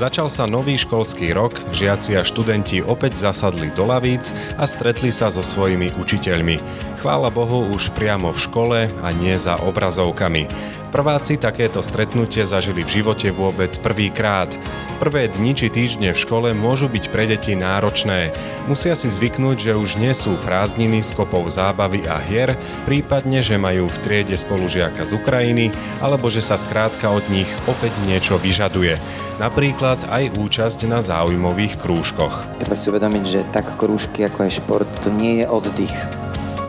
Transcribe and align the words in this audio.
Začal 0.00 0.32
sa 0.32 0.48
nový 0.48 0.80
školský 0.80 1.36
rok, 1.36 1.60
žiaci 1.76 2.16
a 2.16 2.24
študenti 2.24 2.80
opäť 2.80 3.20
zasadli 3.20 3.68
do 3.76 3.84
lavíc 3.84 4.32
a 4.56 4.64
stretli 4.64 5.12
sa 5.12 5.28
so 5.28 5.44
svojimi 5.44 5.92
učiteľmi. 5.92 6.56
Chvála 7.00 7.32
Bohu 7.32 7.64
už 7.72 7.96
priamo 7.96 8.28
v 8.28 8.42
škole 8.44 8.78
a 9.00 9.08
nie 9.16 9.32
za 9.40 9.56
obrazovkami. 9.56 10.44
Prváci 10.92 11.40
takéto 11.40 11.80
stretnutie 11.80 12.44
zažili 12.44 12.84
v 12.84 13.00
živote 13.00 13.32
vôbec 13.32 13.72
prvýkrát. 13.80 14.52
Prvé 15.00 15.32
dni 15.32 15.56
či 15.56 15.72
týždne 15.72 16.12
v 16.12 16.20
škole 16.20 16.52
môžu 16.52 16.92
byť 16.92 17.08
pre 17.08 17.24
deti 17.24 17.56
náročné. 17.56 18.36
Musia 18.68 18.92
si 18.92 19.08
zvyknúť, 19.08 19.72
že 19.72 19.80
už 19.80 19.96
nie 19.96 20.12
sú 20.12 20.36
prázdniny 20.44 21.00
s 21.00 21.16
kopou 21.16 21.40
zábavy 21.48 22.04
a 22.04 22.20
hier, 22.20 22.52
prípadne, 22.84 23.40
že 23.40 23.56
majú 23.56 23.88
v 23.88 24.00
triede 24.04 24.36
spolužiaka 24.36 25.00
z 25.00 25.16
Ukrajiny, 25.16 25.72
alebo 26.04 26.28
že 26.28 26.44
sa 26.44 26.60
skrátka 26.60 27.08
od 27.08 27.24
nich 27.32 27.48
opäť 27.64 27.96
niečo 28.04 28.36
vyžaduje. 28.36 29.00
Napríklad 29.40 29.96
aj 30.12 30.36
účasť 30.36 30.84
na 30.84 31.00
záujmových 31.00 31.80
krúžkoch. 31.80 32.60
Treba 32.60 32.76
si 32.76 32.92
uvedomiť, 32.92 33.24
že 33.24 33.40
tak 33.48 33.72
krúžky 33.80 34.28
ako 34.28 34.44
aj 34.44 34.52
šport, 34.52 34.90
to 35.00 35.08
nie 35.08 35.40
je 35.40 35.46
oddych. 35.48 36.19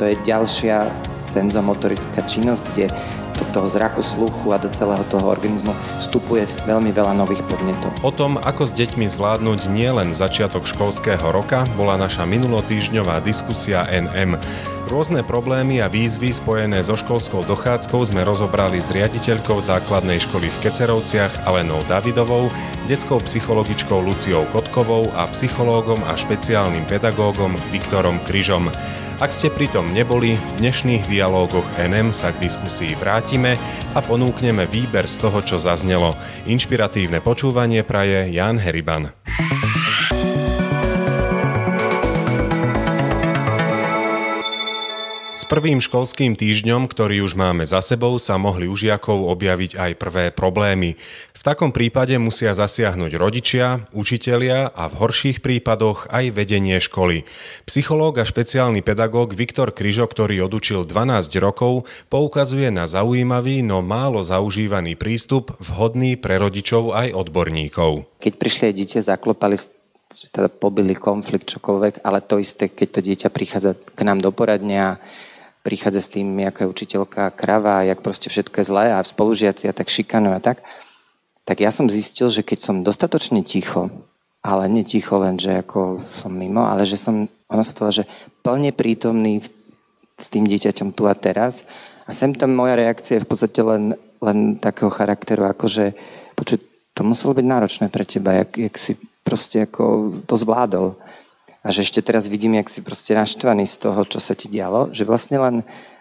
To 0.02 0.10
je 0.10 0.18
ďalšia 0.26 1.06
senzomotorická 1.06 2.26
činnosť, 2.26 2.66
kde 2.74 2.90
do 3.38 3.46
toho 3.54 3.70
zraku, 3.70 4.02
sluchu 4.02 4.50
a 4.50 4.58
do 4.58 4.66
celého 4.74 5.06
toho 5.14 5.30
organizmu 5.30 5.78
vstupuje 6.02 6.42
veľmi 6.66 6.90
veľa 6.90 7.22
nových 7.22 7.46
podnetov. 7.46 7.94
O 8.02 8.10
tom, 8.10 8.42
ako 8.42 8.66
s 8.66 8.74
deťmi 8.74 9.06
zvládnuť 9.06 9.70
nielen 9.70 10.18
začiatok 10.18 10.66
školského 10.66 11.22
roka, 11.30 11.70
bola 11.78 12.02
naša 12.02 12.26
minulotýždňová 12.26 13.22
diskusia 13.22 13.86
NM. 13.94 14.42
Rôzne 14.90 15.22
problémy 15.22 15.86
a 15.86 15.88
výzvy 15.88 16.34
spojené 16.34 16.82
so 16.82 16.98
školskou 16.98 17.46
dochádzkou 17.46 18.02
sme 18.02 18.26
rozobrali 18.26 18.82
s 18.82 18.90
riaditeľkou 18.90 19.62
základnej 19.62 20.18
školy 20.18 20.50
v 20.50 20.62
Kecerovciach 20.66 21.46
Alenou 21.46 21.86
Davidovou, 21.86 22.50
detskou 22.90 23.22
psychologičkou 23.22 24.02
Luciou 24.02 24.50
Kotkovou 24.50 25.14
a 25.14 25.30
psychológom 25.30 26.02
a 26.10 26.18
špeciálnym 26.18 26.90
pedagógom 26.90 27.54
Viktorom 27.70 28.18
Kryžom. 28.26 28.74
Ak 29.22 29.38
ste 29.38 29.54
pritom 29.54 29.94
neboli, 29.94 30.34
v 30.34 30.52
dnešných 30.58 31.06
dialógoch 31.06 31.78
NM 31.78 32.10
sa 32.10 32.34
k 32.34 32.42
diskusii 32.42 32.98
vrátime 32.98 33.54
a 33.94 34.02
ponúkneme 34.02 34.66
výber 34.66 35.06
z 35.06 35.22
toho, 35.22 35.46
čo 35.46 35.62
zaznelo. 35.62 36.18
Inšpiratívne 36.50 37.22
počúvanie 37.22 37.86
praje 37.86 38.34
Jan 38.34 38.58
Heriban. 38.58 39.14
Prvým 45.52 45.84
školským 45.84 46.40
týždňom, 46.40 46.88
ktorý 46.88 47.28
už 47.28 47.36
máme 47.36 47.68
za 47.68 47.84
sebou, 47.84 48.16
sa 48.24 48.40
mohli 48.40 48.72
u 48.72 48.76
žiakov 48.80 49.28
objaviť 49.36 49.76
aj 49.76 49.92
prvé 50.00 50.26
problémy. 50.32 50.96
V 51.36 51.42
takom 51.44 51.76
prípade 51.76 52.16
musia 52.16 52.56
zasiahnuť 52.56 53.12
rodičia, 53.20 53.84
učitelia 53.92 54.72
a 54.72 54.88
v 54.88 54.96
horších 54.96 55.44
prípadoch 55.44 56.08
aj 56.08 56.32
vedenie 56.32 56.80
školy. 56.80 57.28
Psychológ 57.68 58.24
a 58.24 58.24
špeciálny 58.24 58.80
pedagóg 58.80 59.36
Viktor 59.36 59.76
Kryžo, 59.76 60.08
ktorý 60.08 60.48
odučil 60.48 60.88
12 60.88 61.28
rokov, 61.44 61.84
poukazuje 62.08 62.72
na 62.72 62.88
zaujímavý, 62.88 63.60
no 63.60 63.84
málo 63.84 64.24
zaužívaný 64.24 64.96
prístup, 64.96 65.52
vhodný 65.60 66.16
pre 66.16 66.40
rodičov 66.40 66.96
aj 66.96 67.12
odborníkov. 67.12 68.08
Keď 68.24 68.34
prišli 68.40 68.64
aj 68.72 68.76
dieťa, 68.80 69.00
zaklopali 69.04 69.60
teda 70.32 70.48
pobili 70.48 70.96
konflikt, 70.96 71.52
čokoľvek, 71.60 72.08
ale 72.08 72.24
to 72.24 72.40
isté, 72.40 72.72
keď 72.72 72.88
to 72.88 73.00
dieťa 73.04 73.30
prichádza 73.32 73.76
k 73.76 74.00
nám 74.08 74.24
do 74.24 74.32
poradnia 74.32 75.00
prichádza 75.62 76.02
s 76.02 76.14
tým, 76.14 76.42
aká 76.42 76.66
je 76.66 76.74
učiteľka 76.74 77.34
krava, 77.38 77.86
jak 77.86 78.02
proste 78.02 78.30
všetko 78.34 78.62
je 78.62 78.70
zlé 78.70 78.86
a 78.94 79.06
spolužiaci 79.06 79.70
a 79.70 79.74
tak 79.74 79.94
šikanujú 79.94 80.34
a 80.34 80.42
tak, 80.42 80.66
tak 81.46 81.58
ja 81.62 81.74
som 81.74 81.90
zistil, 81.90 82.30
že 82.30 82.46
keď 82.46 82.60
som 82.62 82.86
dostatočne 82.86 83.42
ticho, 83.46 83.90
ale 84.42 84.70
nie 84.70 84.82
ticho 84.82 85.22
len, 85.22 85.38
že 85.38 85.62
ako 85.62 86.02
som 86.02 86.34
mimo, 86.34 86.66
ale 86.66 86.86
že 86.86 86.98
som, 86.98 87.30
ono 87.50 87.62
sa 87.62 87.74
to 87.74 87.86
že 87.94 88.10
plne 88.42 88.74
prítomný 88.74 89.42
v, 89.42 89.48
s 90.18 90.28
tým 90.30 90.50
dieťaťom 90.50 90.94
tu 90.98 91.06
a 91.06 91.14
teraz. 91.14 91.66
A 92.06 92.14
sem 92.14 92.34
tam 92.34 92.54
moja 92.54 92.74
reakcia 92.74 93.22
je 93.22 93.26
v 93.26 93.30
podstate 93.30 93.62
len, 93.62 93.94
len 94.22 94.58
takého 94.58 94.90
charakteru, 94.90 95.46
ako 95.46 95.66
že 95.70 95.86
počuť, 96.34 96.60
to 96.98 97.02
muselo 97.06 97.38
byť 97.38 97.46
náročné 97.46 97.86
pre 97.94 98.06
teba, 98.06 98.42
jak, 98.42 98.52
jak 98.58 98.76
si 98.78 98.98
proste 99.22 99.70
ako 99.70 100.14
to 100.26 100.34
zvládol 100.38 100.98
a 101.62 101.68
že 101.70 101.86
ešte 101.86 102.02
teraz 102.02 102.26
vidím, 102.26 102.58
jak 102.58 102.70
si 102.74 102.82
proste 102.82 103.14
naštvaný 103.14 103.70
z 103.70 103.86
toho, 103.86 104.02
čo 104.10 104.18
sa 104.18 104.34
ti 104.34 104.50
dialo, 104.50 104.90
že 104.90 105.06
vlastne 105.06 105.38
len 105.38 105.56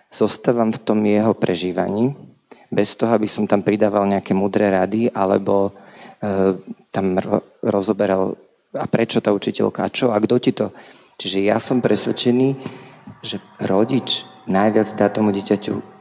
zostávam 0.09 0.73
v 0.73 0.81
tom 0.81 1.05
jeho 1.05 1.37
prežívaní, 1.37 2.17
bez 2.73 2.97
toho, 2.97 3.13
aby 3.13 3.29
som 3.29 3.45
tam 3.45 3.61
pridával 3.61 4.09
nejaké 4.09 4.33
mudré 4.33 4.73
rady, 4.73 5.13
alebo 5.13 5.69
e, 5.69 5.73
tam 6.89 7.19
ro- 7.21 7.45
rozoberal 7.61 8.41
a 8.73 8.87
prečo 8.87 9.21
tá 9.21 9.35
učiteľka, 9.35 9.85
a 9.85 9.93
čo, 9.93 10.15
a 10.15 10.19
kto 10.23 10.37
ti 10.39 10.53
to. 10.55 10.71
Čiže 11.19 11.39
ja 11.45 11.59
som 11.61 11.83
presvedčený, 11.83 12.57
že 13.21 13.43
rodič 13.61 14.25
najviac 14.49 14.89
dá 14.97 15.13
tomu 15.13 15.35
dieťaťu 15.35 16.00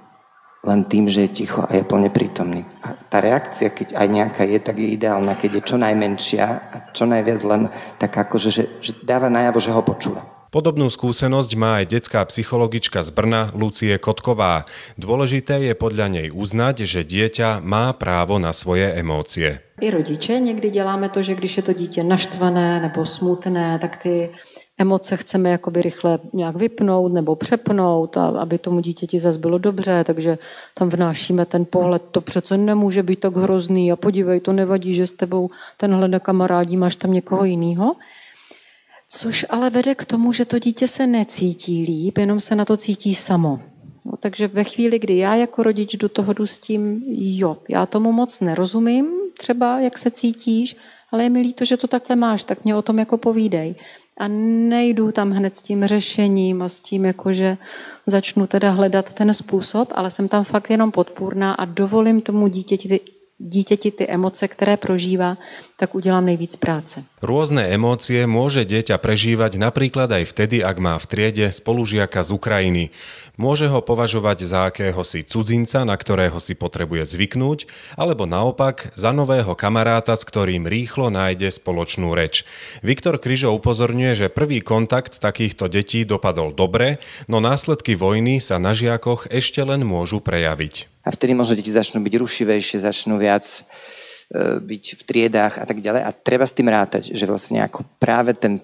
len 0.63 0.83
tým, 0.83 1.07
že 1.07 1.21
je 1.27 1.43
ticho 1.43 1.63
a 1.63 1.71
je 1.71 1.87
plne 1.87 2.11
prítomný. 2.11 2.67
A 2.83 2.91
tá 3.07 3.23
reakcia, 3.23 3.71
keď 3.71 3.95
aj 3.95 4.07
nejaká 4.11 4.43
je, 4.43 4.59
tak 4.59 4.75
je 4.75 4.91
ideálna, 4.91 5.39
keď 5.39 5.59
je 5.59 5.67
čo 5.71 5.77
najmenšia 5.79 6.45
a 6.45 6.75
čo 6.91 7.07
najviac 7.07 7.39
len 7.47 7.61
tak 7.95 8.11
akože, 8.11 8.49
že, 8.51 8.63
že 8.83 8.91
dáva 9.03 9.31
najavo, 9.31 9.59
že 9.63 9.71
ho 9.71 9.79
počúva. 9.79 10.39
Podobnú 10.49 10.89
skúsenosť 10.89 11.51
má 11.53 11.77
aj 11.77 11.93
detská 11.93 12.25
psychologička 12.25 13.05
z 13.05 13.13
Brna 13.13 13.53
Lucie 13.53 13.93
Kotková. 14.01 14.65
Dôležité 14.97 15.61
je 15.61 15.77
podľa 15.77 16.09
nej 16.09 16.27
uznať, 16.33 16.89
že 16.89 17.05
dieťa 17.05 17.61
má 17.61 17.93
právo 17.93 18.41
na 18.41 18.49
svoje 18.49 18.89
emócie. 18.97 19.61
I 19.81 19.89
rodiče 19.91 20.39
někdy 20.39 20.69
děláme 20.69 21.09
to, 21.09 21.21
že 21.21 21.35
když 21.35 21.57
je 21.57 21.63
to 21.63 21.73
dítě 21.73 22.03
naštvané 22.03 22.79
nebo 22.81 23.05
smutné, 23.05 23.79
tak 23.79 23.97
ty 23.97 24.29
emoce 24.79 25.17
chceme 25.17 25.50
jakoby 25.50 25.81
rychle 25.81 26.19
nějak 26.34 26.56
vypnout 26.56 27.13
nebo 27.13 27.35
přepnout, 27.35 28.17
a 28.17 28.28
aby 28.28 28.57
tomu 28.57 28.79
dítěti 28.79 29.19
zase 29.19 29.40
bylo 29.40 29.57
dobře, 29.57 30.03
takže 30.03 30.38
tam 30.73 30.90
vnášíme 30.90 31.45
ten 31.45 31.66
pohled, 31.66 32.01
to 32.12 32.22
přece 32.22 32.57
nemůže 32.57 33.03
být 33.03 33.19
tak 33.19 33.35
hrozný 33.35 33.91
a 33.91 33.95
podívej, 33.95 34.39
to 34.39 34.53
nevadí, 34.53 34.94
že 34.94 35.07
s 35.07 35.13
tebou 35.13 35.50
tenhle 35.78 36.07
nekamarádí, 36.07 36.78
máš 36.78 36.95
tam 36.95 37.13
někoho 37.13 37.45
jiného. 37.45 37.94
Což 39.09 39.45
ale 39.50 39.69
vede 39.69 39.95
k 39.95 40.06
tomu, 40.06 40.34
že 40.34 40.45
to 40.45 40.59
dítě 40.59 40.88
se 40.88 41.07
necítí 41.07 41.84
líp, 41.84 42.18
jenom 42.18 42.39
se 42.39 42.56
na 42.56 42.66
to 42.66 42.78
cítí 42.78 43.16
samo. 43.16 43.59
No, 44.06 44.12
takže 44.19 44.47
ve 44.47 44.63
chvíli, 44.63 45.00
kdy 45.00 45.18
já 45.18 45.35
jako 45.35 45.63
rodič 45.63 45.95
do 45.95 46.09
toho 46.09 46.34
jdu 46.34 46.45
s 46.45 46.59
tím, 46.59 47.03
jo, 47.07 47.57
já 47.69 47.85
tomu 47.85 48.12
moc 48.12 48.39
nerozumím, 48.41 49.07
třeba 49.38 49.79
jak 49.79 49.97
se 49.97 50.12
cítíš, 50.12 50.75
ale 51.12 51.23
je 51.23 51.29
mi 51.29 51.41
líto, 51.41 51.66
že 51.66 51.78
to 51.78 51.88
takhle 51.88 52.16
máš, 52.16 52.44
tak 52.44 52.63
mě 52.63 52.75
o 52.75 52.81
tom 52.81 53.00
jako 53.00 53.18
povídej 53.18 53.75
a 54.19 54.28
nejdu 54.28 55.12
tam 55.12 55.31
hned 55.31 55.56
s 55.56 55.62
tím 55.62 55.85
řešením 55.85 56.62
a 56.62 56.69
s 56.69 56.81
tím, 56.81 57.06
jakože 57.06 57.57
začnu 58.06 58.47
teda 58.47 58.72
hledat 58.72 59.13
ten 59.13 59.34
způsob, 59.34 59.91
ale 59.96 60.12
jsem 60.12 60.28
tam 60.28 60.44
fakt 60.44 60.69
jenom 60.69 60.91
podpůrná 60.91 61.53
a 61.53 61.66
dovolím 61.66 62.22
tomu 62.22 62.47
dítěti 62.47 63.00
dieťati 63.40 64.03
tie 64.03 64.07
emoce, 64.12 64.44
ktoré 64.52 64.75
prožíva, 64.75 65.40
tak 65.79 65.95
udelám 65.95 66.28
nejvíc 66.28 66.59
práce. 66.59 67.00
Rôzne 67.23 67.72
emócie 67.72 68.28
môže 68.28 68.67
dieťa 68.67 69.00
prežívať 69.00 69.56
napríklad 69.56 70.12
aj 70.12 70.28
vtedy, 70.28 70.59
ak 70.59 70.75
má 70.84 71.00
v 71.00 71.07
triede 71.07 71.47
spolužiaka 71.56 72.19
z 72.19 72.29
Ukrajiny. 72.35 72.84
Môže 73.40 73.72
ho 73.72 73.79
považovať 73.79 74.44
za 74.44 74.68
akéhosi 74.68 75.23
cudzinca, 75.23 75.88
na 75.88 75.95
ktorého 75.95 76.35
si 76.44 76.59
potrebuje 76.59 77.07
zvyknúť, 77.07 77.72
alebo 77.95 78.28
naopak 78.28 78.91
za 79.00 79.16
nového 79.16 79.56
kamaráta, 79.56 80.19
s 80.19 80.28
ktorým 80.28 80.68
rýchlo 80.68 81.07
nájde 81.07 81.47
spoločnú 81.47 82.12
reč. 82.12 82.44
Viktor 82.84 83.16
Kryžo 83.16 83.56
upozorňuje, 83.56 84.28
že 84.28 84.28
prvý 84.28 84.59
kontakt 84.59 85.23
takýchto 85.23 85.72
detí 85.72 86.03
dopadol 86.03 86.51
dobre, 86.51 87.00
no 87.31 87.39
následky 87.39 87.95
vojny 87.95 88.44
sa 88.44 88.59
na 88.59 88.75
žiakoch 88.75 89.31
ešte 89.31 89.63
len 89.63 89.88
môžu 89.88 90.19
prejaviť. 90.19 90.91
A 91.07 91.16
vtedy 91.16 91.31
možno 91.31 91.56
deti 91.56 91.72
začnú 91.72 92.03
byť 92.03 92.13
rušivejšie, 92.19 92.84
začnú 92.84 93.16
viac 93.16 93.63
byť 94.38 94.83
v 94.94 95.01
triedách 95.09 95.57
a 95.57 95.65
tak 95.65 95.81
ďalej. 95.81 96.06
A 96.06 96.13
treba 96.13 96.45
s 96.45 96.53
tým 96.53 96.69
rátať, 96.69 97.18
že 97.18 97.25
vlastne 97.25 97.65
ako 97.65 97.81
práve 97.98 98.38
ten, 98.38 98.62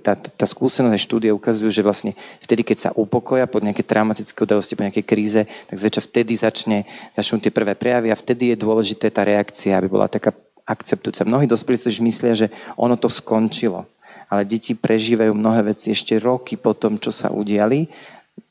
tá, 0.00 0.16
tá 0.16 0.46
skúsenosť 0.48 0.96
štúdie 0.96 1.28
ukazujú, 1.28 1.68
že 1.68 1.84
vlastne 1.84 2.16
vtedy, 2.40 2.64
keď 2.64 2.88
sa 2.88 2.90
upokoja 2.96 3.44
po 3.44 3.60
nejaké 3.60 3.84
traumatické 3.84 4.38
udalosti, 4.40 4.72
po 4.72 4.84
nejakej 4.88 5.04
kríze, 5.04 5.44
tak 5.44 5.76
zväčša 5.76 6.02
vtedy 6.08 6.32
začne, 6.40 6.78
začnú 7.12 7.36
tie 7.44 7.52
prvé 7.52 7.76
prejavy 7.76 8.08
a 8.08 8.16
vtedy 8.16 8.56
je 8.56 8.64
dôležité 8.64 9.12
tá 9.12 9.28
reakcia, 9.28 9.76
aby 9.76 9.92
bola 9.92 10.08
taká 10.08 10.32
akceptujúca. 10.64 11.28
Mnohí 11.28 11.44
dospelí 11.44 11.76
si 11.76 12.00
myslia, 12.00 12.32
že 12.32 12.48
ono 12.80 12.96
to 12.96 13.12
skončilo 13.12 13.84
ale 14.24 14.48
deti 14.48 14.74
prežívajú 14.74 15.30
mnohé 15.30 15.74
veci 15.74 15.92
ešte 15.94 16.18
roky 16.18 16.58
po 16.58 16.74
tom, 16.74 16.98
čo 16.98 17.14
sa 17.14 17.30
udiali 17.30 17.86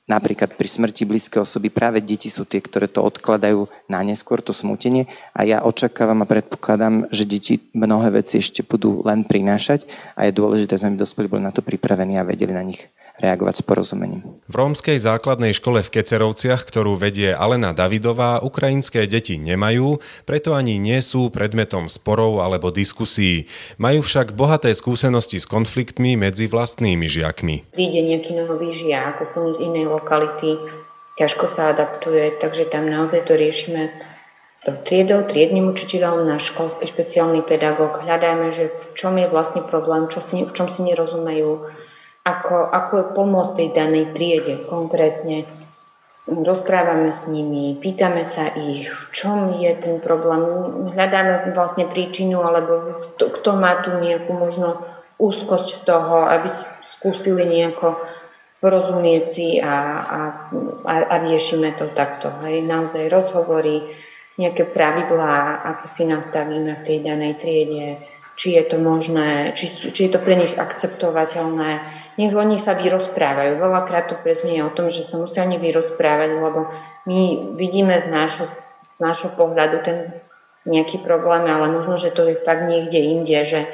Napríklad 0.04 0.60
pri 0.60 0.68
smrti 0.68 1.08
blízkej 1.08 1.48
osoby 1.48 1.72
práve 1.72 2.04
deti 2.04 2.28
sú 2.28 2.44
tie, 2.44 2.60
ktoré 2.60 2.92
to 2.92 3.00
odkladajú 3.00 3.72
na 3.88 4.04
neskôr, 4.04 4.44
to 4.44 4.52
smutenie. 4.52 5.08
A 5.32 5.48
ja 5.48 5.64
očakávam 5.64 6.20
a 6.20 6.28
predpokladám, 6.28 7.08
že 7.08 7.24
deti 7.24 7.64
mnohé 7.72 8.20
veci 8.20 8.44
ešte 8.44 8.68
budú 8.68 9.00
len 9.08 9.24
prinášať 9.24 9.88
a 10.20 10.28
je 10.28 10.36
dôležité, 10.36 10.76
aby 10.76 10.82
sme 10.92 11.00
dospeli 11.00 11.32
boli 11.32 11.44
na 11.48 11.56
to 11.56 11.64
pripravení 11.64 12.20
a 12.20 12.28
vedeli 12.28 12.52
na 12.52 12.68
nich 12.68 12.84
reagovať 13.22 13.62
s 13.62 13.64
porozumením. 13.64 14.22
V 14.50 14.56
rómskej 14.58 14.98
základnej 14.98 15.54
škole 15.54 15.86
v 15.86 15.94
Kecerovciach, 15.94 16.66
ktorú 16.66 16.98
vedie 16.98 17.30
Alena 17.30 17.70
Davidová, 17.70 18.42
ukrajinské 18.42 19.06
deti 19.06 19.38
nemajú, 19.38 20.02
preto 20.26 20.58
ani 20.58 20.82
nie 20.82 20.98
sú 21.06 21.30
predmetom 21.30 21.86
sporov 21.90 22.42
alebo 22.42 22.74
diskusí. 22.74 23.46
Majú 23.78 24.02
však 24.02 24.34
bohaté 24.34 24.74
skúsenosti 24.74 25.38
s 25.38 25.46
konfliktmi 25.46 26.18
medzi 26.18 26.50
vlastnými 26.50 27.06
žiakmi. 27.06 27.70
Príde 27.78 28.02
nejaký 28.02 28.34
nový 28.34 28.74
žiak 28.74 29.22
úplne 29.22 29.54
z 29.54 29.62
inej 29.62 29.94
lokality, 29.94 30.58
ťažko 31.14 31.46
sa 31.46 31.70
adaptuje, 31.70 32.34
takže 32.42 32.66
tam 32.66 32.90
naozaj 32.90 33.30
to 33.30 33.38
riešime 33.38 33.94
triedou, 34.88 35.28
triednym 35.28 35.70
učiteľom, 35.70 36.24
náš 36.24 36.56
školský 36.56 36.88
špeciálny 36.88 37.44
pedagóg. 37.44 38.00
Hľadáme, 38.00 38.50
že 38.56 38.72
v 38.72 38.84
čom 38.96 39.20
je 39.20 39.28
vlastne 39.28 39.60
problém, 39.60 40.08
čo 40.08 40.24
si, 40.24 40.48
v 40.48 40.54
čom 40.56 40.72
si 40.72 40.88
nerozumejú, 40.88 41.68
ako, 42.24 42.72
ako 42.72 42.96
pomôcť 43.12 43.54
tej 43.60 43.70
danej 43.76 44.06
triede 44.16 44.64
konkrétne. 44.68 45.44
Rozprávame 46.24 47.12
s 47.12 47.28
nimi, 47.28 47.76
pýtame 47.76 48.24
sa 48.24 48.48
ich, 48.56 48.88
v 48.88 49.06
čom 49.12 49.60
je 49.60 49.72
ten 49.76 50.00
problém. 50.00 50.40
Hľadáme 50.96 51.52
vlastne 51.52 51.84
príčinu, 51.84 52.40
alebo 52.48 52.96
kto 53.20 53.50
má 53.60 53.84
tu 53.84 53.92
nejakú 54.00 54.32
možno 54.32 54.80
úzkosť 55.20 55.84
toho, 55.84 56.24
aby 56.24 56.48
si 56.48 56.64
skúsili 57.00 57.44
nejako 57.44 58.00
porozumieť 58.64 59.24
si 59.28 59.60
a, 59.60 59.76
a, 60.00 60.20
a, 60.88 60.94
a 61.12 61.16
riešime 61.28 61.76
to 61.76 61.92
takto. 61.92 62.32
Hej. 62.48 62.64
Naozaj 62.64 63.12
rozhovory, 63.12 63.84
nejaké 64.40 64.64
pravidlá, 64.64 65.60
ako 65.76 65.86
si 65.92 66.08
nastavíme 66.08 66.72
v 66.80 66.86
tej 66.88 66.98
danej 67.04 67.36
triede, 67.36 68.00
či 68.40 68.56
je 68.56 68.64
to 68.64 68.80
možné, 68.80 69.52
či, 69.54 69.68
či 69.68 70.08
je 70.08 70.12
to 70.16 70.24
pre 70.24 70.40
nich 70.40 70.56
akceptovateľné. 70.56 72.03
Nech 72.20 72.34
oni 72.34 72.62
sa 72.62 72.78
vyrozprávajú. 72.78 73.58
Veľakrát 73.58 74.14
to 74.14 74.16
presne 74.22 74.54
je 74.54 74.62
o 74.62 74.74
tom, 74.74 74.94
že 74.94 75.02
sa 75.02 75.18
musia 75.18 75.46
oni 75.46 75.58
vyrozprávať, 75.58 76.30
lebo 76.38 76.70
my 77.10 77.54
vidíme 77.58 77.98
z 77.98 78.06
nášho, 78.10 78.46
z 78.46 79.00
nášho 79.02 79.34
pohľadu 79.34 79.82
ten 79.82 79.98
nejaký 80.64 81.04
problém, 81.04 81.44
ale 81.50 81.68
možno, 81.74 82.00
že 82.00 82.14
to 82.14 82.32
je 82.32 82.40
fakt 82.40 82.64
niekde 82.64 82.96
inde, 82.96 83.40
že 83.44 83.68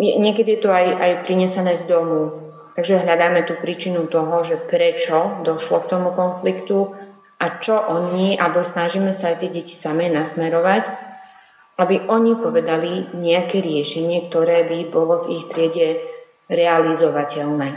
niekedy 0.00 0.56
je 0.56 0.60
to 0.64 0.70
aj, 0.72 0.86
aj 0.96 1.12
prinesené 1.28 1.76
z 1.76 1.92
domu. 1.92 2.48
Takže 2.78 3.04
hľadáme 3.04 3.44
tú 3.44 3.60
príčinu 3.60 4.08
toho, 4.08 4.40
že 4.40 4.56
prečo 4.56 5.44
došlo 5.44 5.84
k 5.84 5.90
tomu 5.92 6.16
konfliktu 6.16 6.96
a 7.36 7.60
čo 7.60 7.76
oni, 7.76 8.40
alebo 8.40 8.64
snažíme 8.64 9.12
sa 9.12 9.34
aj 9.34 9.44
tie 9.44 9.50
deti 9.52 9.76
samé 9.76 10.08
nasmerovať, 10.08 10.88
aby 11.76 12.08
oni 12.08 12.36
povedali 12.40 13.12
nejaké 13.16 13.60
riešenie, 13.60 14.32
ktoré 14.32 14.64
by 14.64 14.78
bolo 14.88 15.24
v 15.24 15.36
ich 15.36 15.44
triede 15.48 16.00
realizovateľné. 16.50 17.68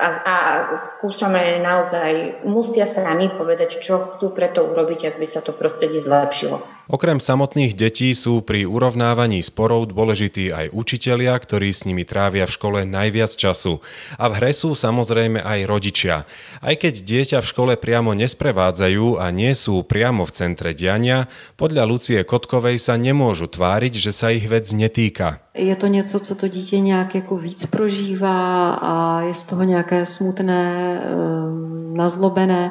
A, 0.00 0.08
a 0.22 0.36
skúšame 0.72 1.58
naozaj, 1.58 2.42
musia 2.46 2.86
sami 2.86 3.28
povedať, 3.28 3.82
čo 3.82 4.16
chcú 4.16 4.30
preto 4.30 4.64
urobiť, 4.64 5.12
aby 5.12 5.26
sa 5.26 5.42
to 5.42 5.50
prostredie 5.50 5.98
zlepšilo. 6.00 6.62
Okrem 6.86 7.18
samotných 7.18 7.74
detí 7.74 8.14
sú 8.14 8.46
pri 8.46 8.62
urovnávaní 8.62 9.42
sporov 9.42 9.90
dôležití 9.90 10.54
aj 10.54 10.70
učitelia, 10.70 11.34
ktorí 11.34 11.74
s 11.74 11.82
nimi 11.82 12.06
trávia 12.06 12.46
v 12.46 12.54
škole 12.54 12.80
najviac 12.86 13.34
času. 13.34 13.82
A 14.22 14.30
v 14.30 14.38
hre 14.38 14.54
sú 14.54 14.78
samozrejme 14.78 15.42
aj 15.42 15.66
rodičia. 15.66 16.30
Aj 16.62 16.74
keď 16.78 17.02
dieťa 17.02 17.38
v 17.42 17.50
škole 17.50 17.72
priamo 17.74 18.14
nesprevádzajú 18.14 19.18
a 19.18 19.34
nie 19.34 19.50
sú 19.58 19.82
priamo 19.82 20.22
v 20.30 20.34
centre 20.38 20.78
diania, 20.78 21.26
podľa 21.58 21.90
Lucie 21.90 22.22
Kotkovej 22.22 22.78
sa 22.78 22.94
nemôžu 22.94 23.50
tváriť, 23.50 23.98
že 23.98 24.14
sa 24.14 24.30
ich 24.30 24.46
vec 24.46 24.70
netýka. 24.70 25.42
Je 25.58 25.76
to 25.76 25.86
něco, 25.86 26.20
co 26.20 26.34
to 26.34 26.48
dítě 26.48 26.80
nějak 26.80 27.14
jako 27.14 27.36
víc 27.36 27.66
prožívá 27.66 28.74
a 28.74 29.20
je 29.20 29.34
z 29.34 29.44
toho 29.44 29.62
nějaké 29.62 30.06
smutné, 30.06 31.00
ehm, 31.02 31.94
nazlobené, 31.96 32.70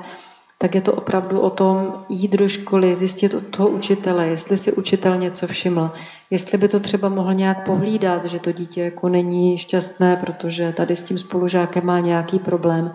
tak 0.57 0.75
je 0.75 0.81
to 0.81 0.93
opravdu 0.93 1.39
o 1.39 1.49
tom 1.49 2.05
jít 2.09 2.31
do 2.31 2.47
školy, 2.47 2.95
zjistit 2.95 3.33
od 3.33 3.47
toho 3.47 3.69
učitele, 3.69 4.27
jestli 4.27 4.57
si 4.57 4.71
učitel 4.71 5.15
něco 5.15 5.47
všiml, 5.47 5.91
jestli 6.29 6.57
by 6.57 6.67
to 6.67 6.79
třeba 6.79 7.09
mohl 7.09 7.33
nějak 7.33 7.65
pohlídat, 7.65 8.25
že 8.25 8.39
to 8.39 8.51
dítě 8.51 8.81
jako 8.81 9.09
není 9.09 9.57
šťastné, 9.57 10.15
protože 10.15 10.73
tady 10.73 10.95
s 10.95 11.03
tím 11.03 11.17
spolužákem 11.17 11.85
má 11.85 11.99
nějaký 11.99 12.39
problém. 12.39 12.93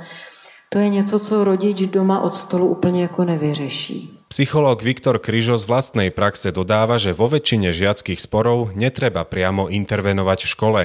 To 0.68 0.78
je 0.78 0.88
něco, 0.88 1.18
co 1.18 1.44
rodič 1.44 1.80
doma 1.80 2.20
od 2.20 2.34
stolu 2.34 2.66
úplně 2.66 3.02
jako 3.02 3.24
nevyřeší. 3.24 4.20
Psychológ 4.30 4.86
Viktor 4.86 5.18
Kryžo 5.18 5.58
z 5.58 5.66
vlastnej 5.66 6.14
praxe 6.14 6.54
dodáva, 6.54 7.02
že 7.02 7.10
vo 7.10 7.26
väčšine 7.26 7.74
žiackých 7.74 8.22
sporov 8.22 8.78
netreba 8.78 9.26
priamo 9.26 9.66
intervenovať 9.66 10.46
v 10.46 10.50
škole. 10.54 10.82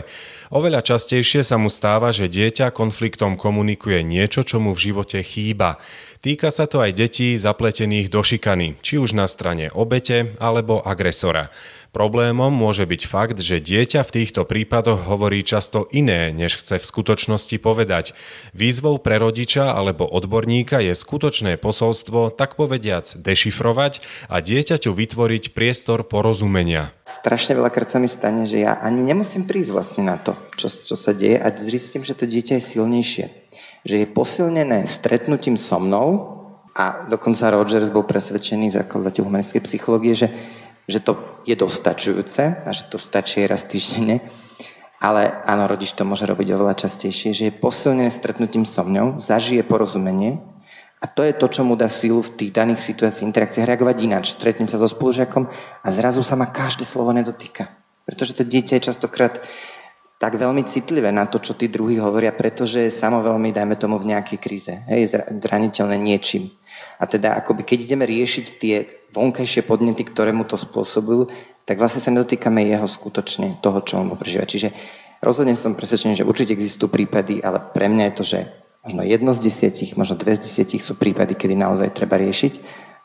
Oveľa 0.50 0.82
častejšie 0.82 1.46
sa 1.46 1.62
mu 1.62 1.70
stáva, 1.70 2.10
že 2.10 2.26
dieťa 2.26 2.74
konfliktom 2.74 3.38
komunikuje 3.38 4.02
niečo, 4.02 4.42
čo 4.42 4.58
mu 4.58 4.74
v 4.74 4.90
živote 4.90 5.22
chýba. 5.22 5.78
Týka 6.26 6.50
sa 6.50 6.66
to 6.66 6.82
aj 6.82 6.90
detí 6.98 7.38
zapletených 7.38 8.10
do 8.10 8.26
šikany, 8.26 8.82
či 8.82 8.98
už 8.98 9.14
na 9.14 9.30
strane 9.30 9.70
obete 9.70 10.34
alebo 10.42 10.82
agresora. 10.82 11.54
Problémom 11.94 12.50
môže 12.50 12.82
byť 12.90 13.02
fakt, 13.06 13.38
že 13.38 13.62
dieťa 13.62 14.02
v 14.02 14.10
týchto 14.10 14.42
prípadoch 14.42 15.06
hovorí 15.06 15.46
často 15.46 15.86
iné, 15.94 16.34
než 16.34 16.58
chce 16.58 16.82
v 16.82 16.90
skutočnosti 16.90 17.62
povedať. 17.62 18.18
Výzvou 18.58 18.98
pre 18.98 19.22
rodiča 19.22 19.70
alebo 19.70 20.10
odborníka 20.10 20.82
je 20.82 20.98
skutočné 20.98 21.62
posolstvo, 21.62 22.34
tak 22.34 22.58
povediac, 22.58 23.06
dešifrovať 23.06 24.02
a 24.26 24.42
dieťaťu 24.42 24.98
vytvoriť 24.98 25.54
priestor 25.54 26.10
porozumenia. 26.10 26.90
Strašne 27.06 27.54
veľakrát 27.54 27.86
sa 27.86 28.02
mi 28.02 28.10
stane, 28.10 28.50
že 28.50 28.66
ja 28.66 28.82
ani 28.82 29.06
nemusím 29.06 29.46
prísť 29.46 29.70
vlastne 29.70 30.10
na 30.10 30.18
to, 30.18 30.34
čo, 30.58 30.74
čo 30.74 30.98
sa 30.98 31.14
deje 31.14 31.38
a 31.38 31.54
zistím, 31.54 32.02
že 32.02 32.18
to 32.18 32.26
dieťa 32.26 32.58
je 32.58 32.64
silnejšie 32.66 33.45
že 33.86 34.02
je 34.02 34.08
posilnené 34.10 34.90
stretnutím 34.90 35.56
so 35.56 35.78
mnou 35.78 36.36
a 36.76 37.06
dokonca 37.08 37.54
Rogers 37.54 37.94
bol 37.94 38.04
presvedčený, 38.04 38.74
zakladateľ 38.74 39.30
humanistickej 39.30 39.64
psychológie, 39.64 40.18
že, 40.18 40.28
že 40.90 41.00
to 41.00 41.40
je 41.46 41.56
dostačujúce 41.56 42.66
a 42.66 42.70
že 42.74 42.90
to 42.92 42.98
stačí 42.98 43.46
raz 43.46 43.64
týždenne. 43.64 44.20
Ale 45.00 45.30
áno, 45.46 45.70
rodič 45.70 45.94
to 45.94 46.02
môže 46.02 46.26
robiť 46.26 46.58
oveľa 46.58 46.82
častejšie, 46.82 47.32
že 47.32 47.44
je 47.48 47.54
posilnené 47.54 48.10
stretnutím 48.10 48.66
so 48.66 48.82
mňou, 48.82 49.22
zažije 49.22 49.62
porozumenie 49.62 50.42
a 51.04 51.06
to 51.06 51.22
je 51.22 51.38
to, 51.38 51.46
čo 51.46 51.62
mu 51.62 51.78
dá 51.78 51.86
sílu 51.86 52.26
v 52.26 52.34
tých 52.34 52.52
daných 52.56 52.82
situáciách, 52.82 53.30
interakciách 53.30 53.70
reagovať 53.70 53.98
ináč. 54.10 54.34
Stretnem 54.34 54.66
sa 54.66 54.82
so 54.82 54.90
spolužiakom 54.90 55.46
a 55.86 55.88
zrazu 55.94 56.26
sa 56.26 56.34
ma 56.34 56.50
každé 56.50 56.82
slovo 56.82 57.14
nedotýka. 57.14 57.70
Pretože 58.10 58.42
to 58.42 58.44
dieťa 58.48 58.82
je 58.82 58.88
častokrát 58.90 59.38
tak 60.16 60.40
veľmi 60.40 60.64
citlivé 60.64 61.12
na 61.12 61.28
to, 61.28 61.44
čo 61.44 61.60
tí 61.60 61.68
druhí 61.68 62.00
hovoria, 62.00 62.32
pretože 62.32 62.88
je 62.88 62.92
samo 62.92 63.20
veľmi, 63.20 63.52
dajme 63.52 63.76
tomu, 63.76 64.00
v 64.00 64.16
nejakej 64.16 64.40
kríze. 64.40 64.74
Hej, 64.88 65.12
zraniteľné 65.28 66.00
niečím. 66.00 66.48
A 67.00 67.04
teda 67.08 67.36
akoby 67.36 67.68
keď 67.68 67.78
ideme 67.92 68.08
riešiť 68.08 68.46
tie 68.56 68.76
vonkajšie 69.12 69.68
podnety, 69.68 70.08
ktoré 70.08 70.32
mu 70.32 70.48
to 70.48 70.56
spôsobujú, 70.56 71.28
tak 71.68 71.80
vlastne 71.82 72.00
sa 72.00 72.14
nedotýkame 72.16 72.64
jeho 72.64 72.88
skutočne, 72.88 73.60
toho, 73.60 73.84
čo 73.84 74.00
on 74.00 74.12
prežíva. 74.16 74.48
Čiže 74.48 74.72
rozhodne 75.20 75.58
som 75.58 75.76
presvedčený, 75.76 76.24
že 76.24 76.28
určite 76.28 76.56
existujú 76.56 76.88
prípady, 76.92 77.44
ale 77.44 77.60
pre 77.60 77.92
mňa 77.92 78.04
je 78.12 78.16
to, 78.16 78.24
že 78.24 78.40
možno 78.86 79.02
jedno 79.04 79.32
z 79.34 79.40
desiatich, 79.50 79.92
možno 80.00 80.16
dve 80.16 80.38
z 80.38 80.46
desiatich 80.46 80.84
sú 80.84 80.96
prípady, 80.96 81.36
kedy 81.36 81.58
naozaj 81.60 81.92
treba 81.92 82.16
riešiť. 82.22 82.54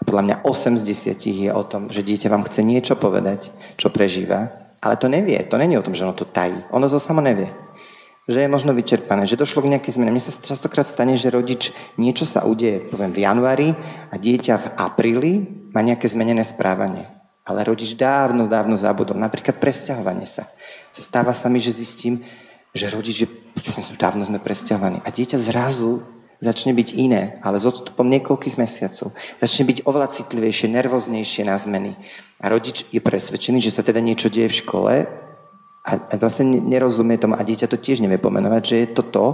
A 0.00 0.02
podľa 0.08 0.23
mňa 0.25 0.37
8 0.49 0.80
z 0.80 0.84
desiatich 0.84 1.37
je 1.37 1.50
o 1.52 1.61
tom, 1.61 1.92
že 1.92 2.00
dieťa 2.00 2.32
vám 2.32 2.44
chce 2.49 2.64
niečo 2.64 2.96
povedať, 2.96 3.52
čo 3.76 3.92
prežíva 3.92 4.69
ale 4.80 4.96
to 4.96 5.08
nevie. 5.08 5.37
To 5.44 5.60
není 5.60 5.76
o 5.76 5.84
tom, 5.84 5.94
že 5.94 6.04
ono 6.04 6.16
to 6.16 6.25
tají. 6.25 6.56
Ono 6.72 6.88
to 6.88 6.96
samo 7.00 7.20
nevie. 7.20 7.52
Že 8.28 8.46
je 8.46 8.52
možno 8.52 8.72
vyčerpané, 8.72 9.28
že 9.28 9.37
došlo 9.37 9.60
k 9.64 9.76
nejakej 9.76 10.00
zmene. 10.00 10.12
Mne 10.12 10.25
sa 10.25 10.32
častokrát 10.32 10.87
stane, 10.88 11.20
že 11.20 11.28
rodič 11.32 11.72
niečo 12.00 12.25
sa 12.25 12.49
udeje, 12.49 12.88
poviem, 12.88 13.12
v 13.12 13.26
januári 13.26 13.68
a 14.08 14.14
dieťa 14.16 14.54
v 14.56 14.66
apríli 14.80 15.32
má 15.76 15.84
nejaké 15.84 16.08
zmenené 16.08 16.46
správanie. 16.46 17.10
Ale 17.44 17.66
rodič 17.66 17.99
dávno, 17.99 18.46
dávno 18.46 18.78
zabudol. 18.78 19.18
Napríklad 19.18 19.58
presťahovanie 19.58 20.28
sa. 20.28 20.46
Stáva 20.94 21.34
sa 21.34 21.50
mi, 21.50 21.58
že 21.58 21.75
zistím, 21.75 22.22
že 22.70 22.87
rodič, 22.92 23.26
že 23.26 23.26
dávno 23.99 24.22
sme 24.22 24.38
presťahovaní. 24.38 25.02
A 25.02 25.08
dieťa 25.10 25.37
zrazu 25.40 26.19
začne 26.40 26.73
byť 26.73 26.88
iné, 26.97 27.37
ale 27.44 27.61
s 27.61 27.68
odstupom 27.68 28.09
niekoľkých 28.09 28.56
mesiacov. 28.56 29.12
Začne 29.38 29.68
byť 29.68 29.78
oveľa 29.85 30.09
citlivejšie, 30.09 30.73
nervoznejšie 30.73 31.44
na 31.44 31.56
zmeny. 31.61 31.92
A 32.40 32.49
rodič 32.49 32.88
je 32.88 33.00
presvedčený, 33.04 33.61
že 33.61 33.70
sa 33.70 33.85
teda 33.85 34.00
niečo 34.00 34.32
deje 34.32 34.49
v 34.49 34.59
škole 34.64 34.94
a, 35.80 35.97
a 35.97 36.14
vlastne 36.20 36.61
nerozumie 36.61 37.16
tomu 37.16 37.37
a 37.37 37.40
dieťa 37.40 37.64
to 37.64 37.80
tiež 37.80 38.04
nevie 38.04 38.20
pomenovať, 38.20 38.62
že 38.64 38.76
je 38.85 38.88
to 38.92 39.02
to, 39.09 39.26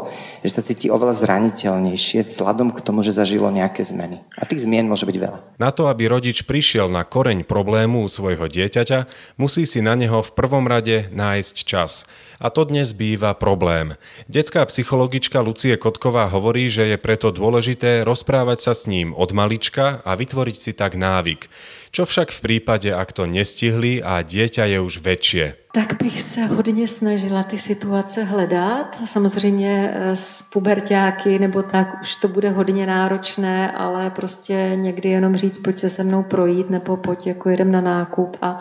že 0.47 0.55
sa 0.55 0.63
cíti 0.63 0.87
oveľa 0.87 1.19
zraniteľnejšie 1.19 2.23
vzhľadom 2.31 2.71
k 2.71 2.83
tomu, 2.87 3.03
že 3.03 3.19
zažilo 3.19 3.51
nejaké 3.51 3.83
zmeny. 3.83 4.23
A 4.39 4.47
tých 4.47 4.63
zmien 4.63 4.87
môže 4.87 5.11
byť 5.11 5.17
veľa. 5.19 5.39
Na 5.59 5.75
to, 5.75 5.91
aby 5.91 6.07
rodič 6.07 6.47
prišiel 6.47 6.87
na 6.87 7.03
koreň 7.03 7.43
problému 7.43 8.07
svojho 8.07 8.47
dieťaťa, 8.47 9.11
musí 9.43 9.67
si 9.67 9.83
na 9.83 9.99
neho 9.99 10.23
v 10.23 10.31
prvom 10.39 10.71
rade 10.71 11.11
nájsť 11.11 11.57
čas. 11.67 12.07
A 12.41 12.51
to 12.53 12.65
dnes 12.69 12.93
býva 12.93 13.33
problém. 13.35 13.97
Detská 14.29 14.65
psychologička 14.69 15.41
Lucie 15.41 15.77
Kotková 15.77 16.29
hovorí, 16.29 16.69
že 16.69 16.85
je 16.85 16.97
preto 17.01 17.33
dôležité 17.33 18.05
rozprávať 18.05 18.59
sa 18.61 18.73
s 18.77 18.85
ním 18.85 19.17
od 19.17 19.33
malička 19.33 20.05
a 20.05 20.13
vytvoriť 20.13 20.57
si 20.57 20.73
tak 20.77 21.01
návyk. 21.01 21.49
Čo 21.97 22.05
však 22.05 22.29
v 22.29 22.41
prípade, 22.45 22.93
ak 22.93 23.17
to 23.17 23.25
nestihli 23.25 24.05
a 24.05 24.21
dieťa 24.21 24.69
je 24.69 24.79
už 24.85 25.01
väčšie? 25.01 25.73
Tak 25.73 26.03
bych 26.03 26.23
se 26.23 26.45
hodně 26.45 26.89
snažila 26.89 27.43
ty 27.43 27.59
situace 27.59 28.25
hledat. 28.25 29.01
Samozřejmě 29.05 29.91
eh, 29.93 30.17
s 30.17 30.43
pubertáky 30.43 31.39
nebo 31.39 31.63
tak 31.63 32.01
už 32.01 32.17
to 32.17 32.29
bude 32.29 32.51
hodně 32.51 32.87
náročné, 32.87 33.71
ale 33.73 34.11
prostě 34.11 34.73
někdy 34.75 35.09
jenom 35.09 35.37
říct, 35.37 35.59
pojď 35.59 35.79
se 35.79 35.89
se 35.89 36.05
mnou 36.05 36.23
projít 36.23 36.71
nebo 36.71 36.97
pojď 36.97 37.27
jako 37.27 37.49
jedem 37.49 37.73
na 37.73 37.81
nákup 37.81 38.37
a 38.43 38.59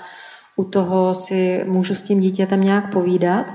u 0.56 0.64
toho 0.64 1.14
si 1.14 1.64
můžu 1.68 1.96
s 1.96 2.02
tím 2.02 2.20
dítětem 2.20 2.62
nějak 2.62 2.92
povídat. 2.92 3.46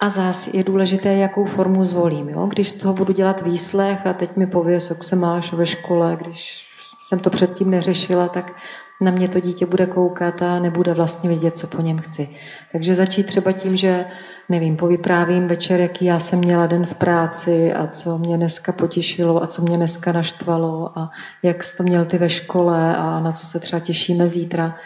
A 0.00 0.08
zás 0.08 0.54
je 0.54 0.64
důležité, 0.64 1.14
jakou 1.14 1.44
formu 1.44 1.84
zvolím. 1.84 2.28
Jo? 2.28 2.46
Když 2.46 2.70
z 2.70 2.74
toho 2.74 2.94
budu 2.94 3.12
dělat 3.12 3.42
výslech 3.42 4.06
a 4.06 4.12
teď 4.12 4.36
mi 4.36 4.46
pověs, 4.46 4.90
jak 4.90 5.04
se 5.04 5.16
máš 5.16 5.52
ve 5.52 5.66
škole, 5.66 6.16
když 6.20 6.66
jsem 7.00 7.18
to 7.18 7.30
předtím 7.30 7.70
neřešila, 7.70 8.28
tak 8.28 8.56
na 9.00 9.10
mě 9.10 9.28
to 9.28 9.40
dítě 9.40 9.66
bude 9.66 9.86
koukat 9.86 10.42
a 10.42 10.58
nebude 10.58 10.94
vlastně 10.94 11.30
vidět, 11.30 11.58
co 11.58 11.66
po 11.66 11.82
něm 11.82 11.98
chci. 11.98 12.28
Takže 12.72 12.94
začít 12.94 13.26
třeba 13.26 13.52
tím, 13.52 13.76
že 13.76 14.04
nevím, 14.48 14.76
povyprávím 14.76 15.48
večer, 15.48 15.80
jaký 15.80 16.04
já 16.04 16.18
jsem 16.18 16.38
měla 16.38 16.66
den 16.66 16.86
v 16.86 16.94
práci 16.94 17.72
a 17.72 17.86
co 17.86 18.18
mě 18.18 18.36
dneska 18.36 18.72
potěšilo 18.72 19.42
a 19.42 19.46
co 19.46 19.62
mě 19.62 19.76
dneska 19.76 20.12
naštvalo 20.12 20.98
a 20.98 21.10
jak 21.42 21.62
jsi 21.62 21.76
to 21.76 21.82
měl 21.82 22.04
ty 22.04 22.18
ve 22.18 22.28
škole 22.28 22.96
a 22.96 23.20
na 23.20 23.32
co 23.32 23.46
se 23.46 23.60
třeba 23.60 23.80
těšíme 23.80 24.28
zítra. 24.28 24.76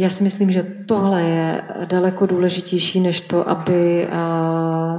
Já 0.00 0.08
si 0.08 0.24
myslím, 0.24 0.50
že 0.50 0.62
tohle 0.86 1.22
je 1.22 1.62
daleko 1.84 2.26
důležitější 2.26 3.00
než 3.00 3.20
to, 3.20 3.48
aby 3.48 4.08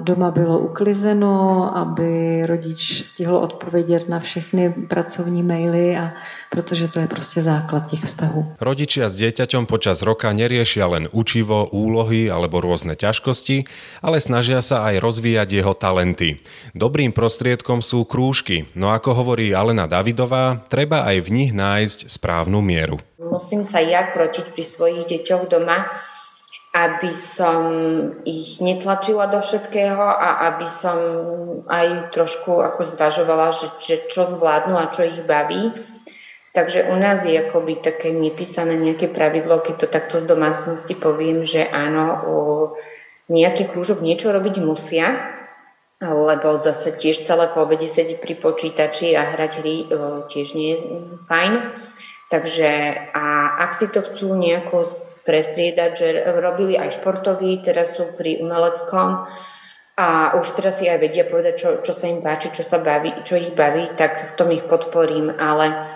doma 0.04 0.32
bylo 0.32 0.60
uklizeno, 0.60 1.34
aby 1.78 2.42
rodič 2.46 3.02
stihl 3.02 3.36
odpovědět 3.36 4.10
na 4.10 4.20
všechny 4.20 4.70
pracovní 4.70 5.44
maily, 5.44 5.98
a 5.98 6.10
protože 6.50 6.88
to 6.88 7.00
je 7.00 7.08
prostě 7.08 7.42
základ 7.42 7.90
těch 7.90 8.04
vztahů. 8.06 8.44
Rodičia 8.62 9.10
s 9.10 9.18
dieťaťom 9.18 9.66
počas 9.66 10.06
roka 10.06 10.30
neriešia 10.30 10.86
len 10.86 11.10
učivo, 11.10 11.66
úlohy 11.74 12.30
alebo 12.30 12.62
rôzne 12.62 12.94
ťažkosti, 12.94 13.66
ale 14.06 14.22
snažia 14.22 14.62
sa 14.62 14.86
aj 14.86 15.02
rozvíjať 15.02 15.50
jeho 15.50 15.74
talenty. 15.74 16.46
Dobrým 16.78 17.10
prostriedkom 17.10 17.82
sú 17.82 18.06
krúžky, 18.06 18.70
no 18.78 18.94
ako 18.94 19.18
hovorí 19.18 19.50
Alena 19.50 19.90
Davidová, 19.90 20.62
treba 20.70 21.10
aj 21.10 21.26
v 21.26 21.30
nich 21.34 21.52
nájsť 21.58 22.06
správnu 22.06 22.62
mieru 22.62 23.02
musím 23.22 23.62
sa 23.62 23.78
ja 23.78 24.10
krotiť 24.10 24.58
pri 24.58 24.64
svojich 24.66 25.06
deťoch 25.06 25.46
doma, 25.46 25.86
aby 26.72 27.12
som 27.12 27.68
ich 28.24 28.64
netlačila 28.64 29.28
do 29.28 29.44
všetkého 29.44 30.00
a 30.00 30.56
aby 30.56 30.64
som 30.64 30.98
aj 31.68 32.16
trošku 32.16 32.64
ako 32.64 32.82
zvažovala, 32.88 33.52
že, 33.52 33.68
že 33.84 33.96
čo 34.08 34.24
zvládnu 34.24 34.80
a 34.80 34.88
čo 34.88 35.04
ich 35.04 35.20
baví. 35.28 35.76
Takže 36.52 36.92
u 36.92 36.96
nás 37.00 37.24
je 37.24 37.40
akoby 37.40 37.80
také 37.80 38.12
nepísané 38.12 38.76
nejaké 38.76 39.08
pravidlo, 39.08 39.64
keď 39.64 39.76
to 39.84 39.88
takto 39.88 40.16
z 40.20 40.26
domácnosti 40.28 40.96
poviem, 40.96 41.48
že 41.48 41.64
áno, 41.64 42.20
nejaký 43.32 43.72
krúžok 43.72 44.04
niečo 44.04 44.36
robiť 44.36 44.60
musia, 44.60 45.16
lebo 46.02 46.60
zase 46.60 46.92
tiež 46.98 47.24
celé 47.24 47.48
po 47.52 47.64
obede 47.64 47.88
sedí 47.88 48.20
pri 48.20 48.36
počítači 48.36 49.16
a 49.16 49.32
hrať 49.32 49.52
hry 49.64 49.76
tiež 50.28 50.58
nie 50.60 50.76
je 50.76 50.78
fajn. 51.30 51.54
Takže 52.32 52.96
a 53.12 53.60
ak 53.60 53.76
si 53.76 53.92
to 53.92 54.00
chcú 54.00 54.32
nejako 54.40 54.88
prestriedať, 55.28 55.92
že 55.92 56.08
robili 56.40 56.80
aj 56.80 56.96
športoví, 57.04 57.60
teraz 57.60 58.00
sú 58.00 58.16
pri 58.16 58.40
umeleckom 58.40 59.28
a 60.00 60.08
už 60.40 60.56
teraz 60.56 60.80
si 60.80 60.88
aj 60.88 60.98
vedia 61.04 61.28
povedať, 61.28 61.54
čo, 61.60 61.70
čo 61.84 61.92
sa 61.92 62.08
im 62.08 62.24
páči, 62.24 62.56
čo 62.56 62.64
sa 62.64 62.80
baví, 62.80 63.12
čo 63.28 63.36
ich 63.36 63.52
baví, 63.52 63.92
tak 64.00 64.32
v 64.32 64.34
tom 64.40 64.50
ich 64.56 64.64
podporím, 64.64 65.30
ale 65.36 65.92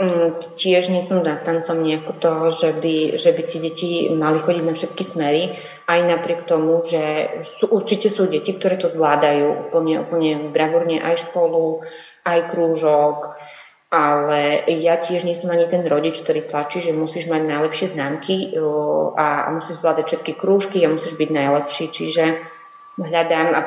mm, 0.00 0.56
tiež 0.56 0.88
nie 0.88 1.04
som 1.04 1.20
zastancom 1.20 1.78
nejako 1.78 2.12
toho, 2.18 2.44
že 2.48 2.72
by, 2.80 3.20
že 3.20 3.30
by 3.36 3.42
tie 3.44 3.60
deti 3.60 3.90
mali 4.10 4.40
chodiť 4.40 4.64
na 4.64 4.72
všetky 4.72 5.04
smery, 5.04 5.54
aj 5.86 6.00
napriek 6.08 6.48
tomu, 6.48 6.82
že 6.82 7.36
sú, 7.44 7.68
určite 7.68 8.08
sú 8.08 8.26
deti, 8.26 8.56
ktoré 8.56 8.80
to 8.80 8.88
zvládajú 8.88 9.68
úplne, 9.68 10.02
úplne 10.02 10.50
bravúrne 10.50 11.04
aj 11.04 11.28
školu, 11.28 11.84
aj 12.26 12.50
krúžok, 12.50 13.38
ale 13.86 14.66
ja 14.66 14.98
tiež 14.98 15.22
nie 15.22 15.38
som 15.38 15.54
ani 15.54 15.70
ten 15.70 15.86
rodič, 15.86 16.18
ktorý 16.18 16.42
tlačí, 16.42 16.82
že 16.82 16.90
musíš 16.90 17.30
mať 17.30 17.42
najlepšie 17.46 17.94
známky 17.94 18.58
a 19.14 19.54
musíš 19.54 19.78
zvládať 19.78 20.04
všetky 20.10 20.32
krúžky 20.34 20.82
a 20.82 20.90
musíš 20.90 21.14
byť 21.14 21.30
najlepší. 21.30 21.84
Čiže 21.94 22.24
hľadám 22.98 23.48
a 23.54 23.60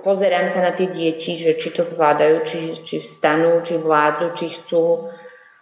pozerám 0.00 0.48
sa 0.48 0.64
na 0.64 0.72
tie 0.72 0.88
deti, 0.88 1.36
že 1.36 1.60
či 1.60 1.68
to 1.76 1.84
zvládajú, 1.84 2.36
či, 2.48 2.58
či 2.80 3.04
vstanú, 3.04 3.60
či 3.60 3.76
vládzu, 3.76 4.26
či 4.32 4.46
chcú 4.56 5.12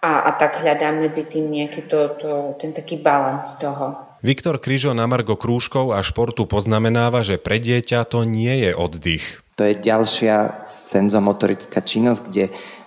a, 0.05 0.29
a 0.29 0.31
tak 0.37 0.63
hľadám 0.63 1.01
medzi 1.01 1.25
tým 1.27 1.51
nejaký 1.51 1.89
to, 1.91 2.15
to, 2.21 2.31
ten 2.61 2.77
taký 2.77 3.01
balans 3.01 3.57
toho. 3.57 4.15
Viktor 4.25 4.57
Kryžo 4.57 4.97
na 4.97 5.05
Margo 5.05 5.37
krúžkov 5.37 5.93
a 5.93 6.01
športu 6.01 6.49
poznamenáva, 6.49 7.21
že 7.21 7.37
pre 7.37 7.61
dieťa 7.61 8.09
to 8.09 8.25
nie 8.25 8.65
je 8.65 8.73
oddych. 8.73 9.44
To 9.55 9.63
je 9.63 9.79
ďalšia 9.79 10.67
senzomotorická 10.67 11.79
činnosť, 11.79 12.23
kde 12.27 12.45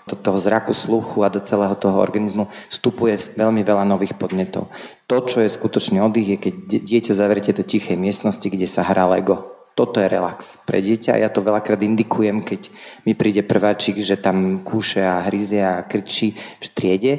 do 0.07 0.15
toho 0.15 0.39
zraku, 0.39 0.71
sluchu 0.71 1.27
a 1.27 1.29
do 1.29 1.43
celého 1.43 1.75
toho 1.75 1.99
organizmu 1.99 2.47
vstupuje 2.71 3.35
veľmi 3.35 3.61
veľa 3.61 3.83
nových 3.83 4.15
podnetov. 4.15 4.71
To, 5.11 5.19
čo 5.19 5.43
je 5.43 5.51
skutočný 5.51 5.99
oddych, 5.99 6.27
je 6.27 6.37
keď 6.47 6.53
dieťa 6.79 7.13
zavriete 7.13 7.51
do 7.51 7.67
tichej 7.67 7.99
miestnosti, 7.99 8.47
kde 8.47 8.67
sa 8.71 8.87
hrá 8.87 9.03
Lego. 9.03 9.51
Toto 9.75 10.01
je 10.01 10.09
relax 10.09 10.57
pre 10.65 10.81
dieťa. 10.81 11.21
Ja 11.21 11.29
to 11.29 11.45
veľakrát 11.45 11.77
indikujem, 11.83 12.41
keď 12.41 12.71
mi 13.05 13.13
príde 13.13 13.45
prváčik, 13.45 14.01
že 14.01 14.17
tam 14.17 14.65
kúše 14.65 15.05
a 15.05 15.21
hryzie 15.27 15.61
a 15.61 15.85
krčí 15.85 16.33
v 16.33 16.63
striede, 16.65 17.13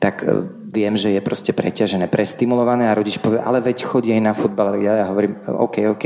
tak 0.00 0.24
e, 0.24 0.46
viem, 0.72 0.96
že 0.96 1.12
je 1.12 1.20
proste 1.20 1.52
preťažené, 1.52 2.08
prestimulované 2.08 2.88
a 2.88 2.96
rodič 2.96 3.20
povie, 3.20 3.42
ale 3.42 3.60
veď 3.60 3.84
chodí 3.84 4.14
aj 4.14 4.22
na 4.24 4.32
futbal. 4.32 4.80
Ja, 4.80 5.04
ja 5.04 5.06
hovorím, 5.10 5.36
OK, 5.52 5.84
OK, 5.92 6.04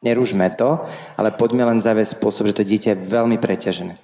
nerúžme 0.00 0.48
to, 0.56 0.80
ale 1.16 1.32
poďme 1.32 1.68
len 1.68 1.80
zaviesť 1.80 2.16
spôsob, 2.16 2.48
že 2.48 2.58
to 2.60 2.68
dieťa 2.68 2.96
je 2.96 3.02
veľmi 3.08 3.36
preťažené. 3.36 4.00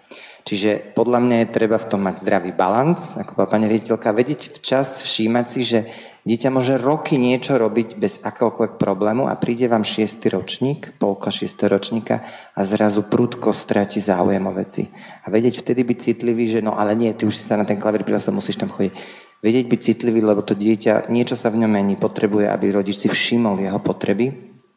Čiže 0.46 0.94
podľa 0.94 1.26
mňa 1.26 1.36
je 1.42 1.54
treba 1.58 1.74
v 1.74 1.90
tom 1.90 2.06
mať 2.06 2.22
zdravý 2.22 2.54
balans, 2.54 3.18
ako 3.18 3.34
bola 3.34 3.50
pani 3.50 3.66
riaditeľka, 3.66 4.14
vedieť 4.14 4.54
včas 4.54 5.02
všímať 5.02 5.46
si, 5.50 5.60
že 5.66 5.90
dieťa 6.22 6.54
môže 6.54 6.78
roky 6.78 7.18
niečo 7.18 7.58
robiť 7.58 7.98
bez 7.98 8.22
akéhokoľvek 8.22 8.78
problému 8.78 9.26
a 9.26 9.34
príde 9.34 9.66
vám 9.66 9.82
šiestý 9.82 10.30
ročník, 10.30 10.94
polka 11.02 11.34
šiestého 11.34 11.74
ročníka 11.74 12.22
a 12.54 12.62
zrazu 12.62 13.02
prudko 13.02 13.50
stráti 13.50 13.98
záujem 13.98 14.46
o 14.46 14.54
veci. 14.54 14.86
A 15.26 15.34
vedieť 15.34 15.66
vtedy 15.66 15.82
byť 15.82 15.98
citlivý, 15.98 16.46
že 16.46 16.62
no 16.62 16.78
ale 16.78 16.94
nie, 16.94 17.10
ty 17.10 17.26
už 17.26 17.34
si 17.34 17.42
sa 17.42 17.58
na 17.58 17.66
ten 17.66 17.82
klavír 17.82 18.06
prihlásil, 18.06 18.30
musíš 18.30 18.62
tam 18.62 18.70
chodiť. 18.70 18.94
Vedieť 19.42 19.66
byť 19.66 19.80
citlivý, 19.82 20.22
lebo 20.22 20.46
to 20.46 20.54
dieťa, 20.54 21.10
niečo 21.10 21.34
sa 21.34 21.50
v 21.50 21.66
ňom 21.66 21.74
mení, 21.74 21.98
potrebuje, 21.98 22.46
aby 22.46 22.70
rodič 22.70 23.02
si 23.02 23.10
všimol 23.10 23.66
jeho 23.66 23.82
potreby, 23.82 24.30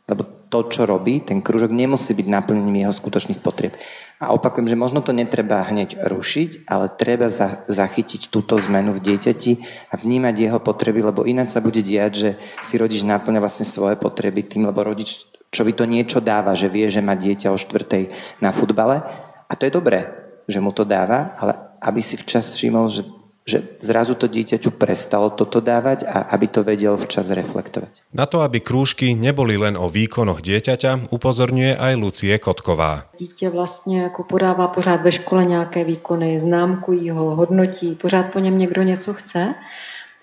lebo 0.09 0.38
to, 0.49 0.65
čo 0.65 0.89
robí, 0.89 1.21
ten 1.21 1.45
krúžok 1.45 1.69
nemusí 1.69 2.17
byť 2.17 2.27
naplnením 2.27 2.83
jeho 2.83 2.93
skutočných 2.93 3.39
potrieb. 3.39 3.77
A 4.17 4.33
opakujem, 4.33 4.67
že 4.67 4.75
možno 4.75 4.99
to 5.05 5.13
netreba 5.13 5.61
hneď 5.63 6.01
rušiť, 6.09 6.65
ale 6.65 6.89
treba 6.89 7.29
za, 7.29 7.63
zachytiť 7.69 8.33
túto 8.33 8.57
zmenu 8.57 8.91
v 8.97 9.13
dieťati 9.13 9.51
a 9.93 10.01
vnímať 10.01 10.35
jeho 10.35 10.59
potreby, 10.59 11.05
lebo 11.05 11.23
ináč 11.23 11.55
sa 11.55 11.61
bude 11.61 11.79
diať, 11.79 12.11
že 12.11 12.29
si 12.65 12.75
rodič 12.75 13.05
naplňa 13.05 13.39
vlastne 13.39 13.63
svoje 13.63 13.95
potreby 13.95 14.43
tým, 14.43 14.67
lebo 14.67 14.83
rodič 14.83 15.29
čo 15.49 15.65
vy 15.65 15.73
to 15.73 15.89
niečo 15.89 16.21
dáva, 16.21 16.53
že 16.53 16.69
vie, 16.69 16.85
že 16.93 17.01
má 17.01 17.17
dieťa 17.17 17.49
o 17.49 17.57
štvrtej 17.57 18.13
na 18.37 18.53
futbale. 18.53 19.01
A 19.49 19.53
to 19.57 19.65
je 19.65 19.73
dobré, 19.73 20.05
že 20.45 20.61
mu 20.61 20.69
to 20.69 20.85
dáva, 20.85 21.33
ale 21.41 21.57
aby 21.81 22.01
si 22.05 22.21
včas 22.21 22.53
všimol, 22.53 22.85
že 22.93 23.01
že 23.45 23.65
zrazu 23.79 24.13
to 24.13 24.27
dieťaťu 24.27 24.69
prestalo 24.75 25.29
toto 25.33 25.57
dávať 25.57 26.05
a 26.05 26.29
aby 26.35 26.47
to 26.47 26.61
vedel 26.63 26.97
včas 26.97 27.33
reflektovať. 27.33 28.05
Na 28.13 28.29
to, 28.29 28.45
aby 28.45 28.61
krúžky 28.61 29.17
neboli 29.17 29.57
len 29.57 29.73
o 29.73 29.89
výkonoch 29.89 30.45
dieťaťa, 30.45 31.09
upozorňuje 31.09 31.77
aj 31.77 31.93
Lucie 31.95 32.35
Kotková. 32.39 33.09
Dítě 33.17 33.49
vlastně 33.49 34.01
jako 34.01 34.23
podává 34.23 34.67
pořád 34.67 35.01
ve 35.01 35.11
škole 35.11 35.45
nějaké 35.45 35.83
výkony, 35.83 36.39
známkují 36.39 37.09
ho, 37.09 37.35
hodnotí, 37.35 37.95
pořád 37.95 38.25
po 38.25 38.39
něm 38.39 38.57
někdo 38.57 38.81
něco 38.81 39.13
chce. 39.13 39.55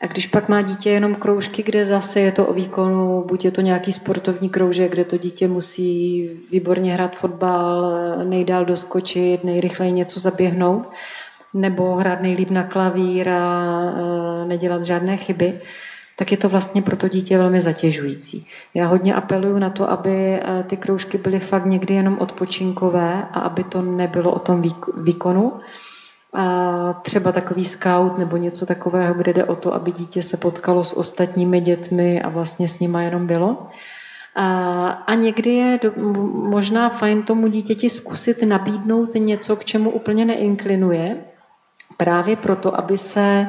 A 0.00 0.06
když 0.06 0.26
pak 0.26 0.48
má 0.48 0.62
dítě 0.62 0.90
jenom 0.90 1.14
kroužky, 1.14 1.62
kde 1.62 1.84
zase 1.84 2.20
je 2.20 2.32
to 2.32 2.46
o 2.46 2.52
výkonu, 2.52 3.24
buď 3.28 3.44
je 3.44 3.50
to 3.50 3.60
nějaký 3.60 3.92
sportovní 3.92 4.48
kroužek, 4.48 4.92
kde 4.92 5.04
to 5.04 5.18
dítě 5.18 5.48
musí 5.48 6.30
výborně 6.52 6.92
hrát 6.92 7.16
fotbal, 7.16 7.92
nejdál 8.24 8.64
doskočit, 8.64 9.44
nejrychleji 9.44 9.92
něco 9.92 10.20
zaběhnout, 10.20 10.88
nebo 11.56 11.94
hrát 11.94 12.22
nejlíp 12.22 12.50
na 12.50 12.62
klavír 12.62 13.28
a 13.28 13.94
nedělat 14.46 14.84
žádné 14.84 15.16
chyby, 15.16 15.52
tak 16.18 16.32
je 16.32 16.36
to 16.36 16.48
vlastně 16.48 16.82
pro 16.82 16.96
to 16.96 17.08
dítě 17.08 17.38
velmi 17.38 17.60
zatěžující. 17.60 18.46
Já 18.74 18.86
hodně 18.86 19.14
apeluju 19.14 19.58
na 19.58 19.70
to, 19.70 19.90
aby 19.90 20.40
ty 20.66 20.76
kroužky 20.76 21.18
byly 21.18 21.38
fakt 21.38 21.66
někdy 21.66 21.94
jenom 21.94 22.16
odpočinkové 22.18 23.26
a 23.32 23.40
aby 23.40 23.64
to 23.64 23.82
nebylo 23.82 24.32
o 24.32 24.38
tom 24.38 24.62
výkonu. 24.96 25.52
A 26.32 27.00
třeba 27.02 27.32
takový 27.32 27.64
scout 27.64 28.18
nebo 28.18 28.36
něco 28.36 28.66
takového, 28.66 29.14
kde 29.14 29.32
jde 29.32 29.44
o 29.44 29.56
to, 29.56 29.74
aby 29.74 29.92
dítě 29.92 30.22
se 30.22 30.36
potkalo 30.36 30.84
s 30.84 30.96
ostatními 30.96 31.60
dětmi 31.60 32.22
a 32.22 32.28
vlastně 32.28 32.68
s 32.68 32.80
nima 32.80 33.02
jenom 33.02 33.26
bylo. 33.26 33.66
A, 34.34 34.86
a 34.88 35.14
někdy 35.14 35.50
je 35.50 35.78
do, 35.82 35.92
možná 36.32 36.88
fajn 36.88 37.22
tomu 37.22 37.46
dítěti 37.46 37.90
zkusit 37.90 38.42
nabídnout 38.42 39.14
něco, 39.14 39.56
k 39.56 39.64
čemu 39.64 39.90
úplně 39.90 40.24
neinklinuje, 40.24 41.24
Právě 41.96 42.36
proto, 42.36 42.78
aby 42.78 42.98
se 42.98 43.46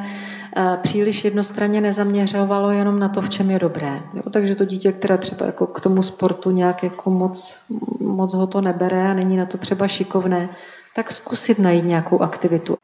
eh, 0.58 0.78
příliš 0.82 1.26
jednostranně 1.26 1.82
nezaměřovalo 1.82 2.72
jenom 2.72 3.00
na 3.00 3.10
to, 3.10 3.22
v 3.22 3.30
čem 3.30 3.52
je 3.52 3.60
dobré. 3.60 4.00
Jo, 4.14 4.24
takže 4.32 4.56
to 4.56 4.66
dítě, 4.66 4.92
které 4.92 5.18
třeba 5.18 5.46
jako 5.46 5.68
k 5.68 5.80
tomu 5.80 6.04
sportu 6.04 6.52
nějak 6.52 6.84
jako 6.84 7.12
moc, 7.12 7.60
moc 8.00 8.34
ho 8.34 8.48
to 8.48 8.62
nebere 8.62 9.10
a 9.10 9.14
není 9.14 9.38
na 9.38 9.46
to 9.46 9.58
třeba 9.58 9.88
šikovné, 9.88 10.50
tak 10.96 11.12
zkusit 11.12 11.60
najít 11.60 11.86
nějakou 11.86 12.20
aktivitu. 12.20 12.78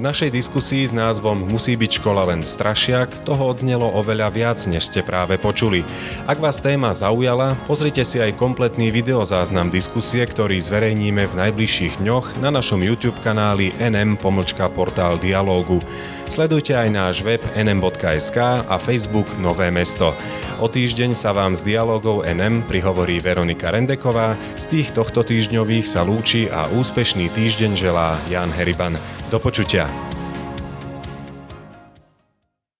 V 0.00 0.08
našej 0.08 0.32
diskusii 0.32 0.88
s 0.88 0.96
názvom 0.96 1.44
Musí 1.44 1.76
byť 1.76 2.00
škola 2.00 2.32
len 2.32 2.40
strašiak 2.40 3.20
toho 3.20 3.52
odznelo 3.52 3.84
oveľa 3.84 4.32
viac, 4.32 4.56
než 4.64 4.88
ste 4.88 5.04
práve 5.04 5.36
počuli. 5.36 5.84
Ak 6.24 6.40
vás 6.40 6.56
téma 6.56 6.96
zaujala, 6.96 7.52
pozrite 7.68 8.00
si 8.08 8.16
aj 8.16 8.32
kompletný 8.40 8.88
videozáznam 8.96 9.68
diskusie, 9.68 10.24
ktorý 10.24 10.56
zverejníme 10.56 11.28
v 11.28 11.34
najbližších 11.44 12.00
dňoch 12.00 12.40
na 12.40 12.48
našom 12.48 12.80
YouTube 12.80 13.20
kanáli 13.20 13.76
nm 13.76 14.16
pomlčka 14.16 14.72
portál 14.72 15.20
dialógu. 15.20 15.84
Sledujte 16.32 16.72
aj 16.80 16.88
náš 16.88 17.16
web 17.20 17.44
nm.sk 17.52 18.64
a 18.64 18.80
Facebook 18.80 19.28
Nové 19.36 19.68
mesto. 19.68 20.16
O 20.64 20.72
týždeň 20.72 21.12
sa 21.12 21.36
vám 21.36 21.52
z 21.52 21.76
dialogov 21.76 22.24
NM 22.24 22.64
prihovorí 22.64 23.20
Veronika 23.20 23.68
Rendeková, 23.68 24.40
z 24.56 24.64
tých 24.64 24.96
tohto 24.96 25.20
týždňových 25.20 25.84
sa 25.84 26.08
lúči 26.08 26.48
a 26.48 26.72
úspešný 26.72 27.28
týždeň 27.36 27.76
želá 27.76 28.16
Jan 28.32 28.48
Heriban. 28.56 29.19
Do 29.30 29.38
počutia. 29.38 29.86